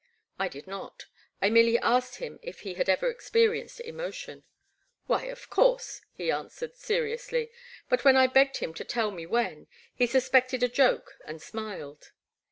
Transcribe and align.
I 0.39 0.47
did 0.47 0.65
not; 0.65 1.05
I 1.43 1.51
merely 1.51 1.77
asked 1.77 2.15
him 2.15 2.39
if 2.41 2.61
he 2.61 2.73
had 2.73 2.89
ever 2.89 3.13
experi 3.13 3.61
enced 3.63 3.81
emotion. 3.81 4.43
Why, 5.05 5.25
of 5.25 5.51
course,'* 5.51 6.01
he 6.11 6.31
answered 6.31 6.75
seriously, 6.75 7.51
but 7.87 8.03
when 8.03 8.15
I 8.15 8.25
begged 8.25 8.57
him 8.57 8.73
to 8.73 8.83
tell 8.83 9.11
me 9.11 9.27
when, 9.27 9.67
he 9.93 10.07
suspected 10.07 10.63
a 10.63 10.67
joke 10.67 11.19
and 11.27 11.39
smiled. 11.39 12.13